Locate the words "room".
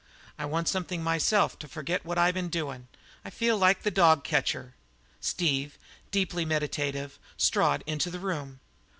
8.17-8.61